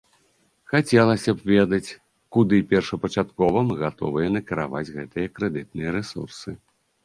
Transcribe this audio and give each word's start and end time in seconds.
Хацелася 0.71 1.33
б 1.41 1.49
ведаць, 1.53 1.89
куды 2.37 2.57
першапачаткова 2.73 3.65
мы 3.69 3.73
гатовыя 3.85 4.27
накіраваць 4.39 4.85
гэтыя 4.99 5.27
крэдытныя 5.41 5.89
рэсурсы. 6.01 6.61